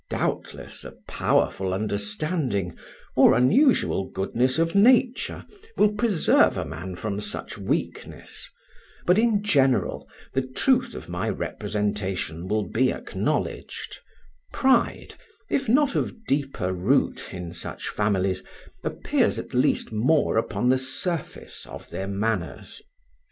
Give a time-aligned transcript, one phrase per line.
[0.09, 2.75] Doubtless, a powerful understanding,
[3.15, 5.45] or unusual goodness of nature,
[5.77, 8.49] will preserve a man from such weakness,
[9.05, 13.99] but in general the truth of my representation will be acknowledged;
[14.51, 15.13] pride,
[15.51, 18.41] if not of deeper root in such families,
[18.83, 22.81] appears at least more upon the surface of their manners.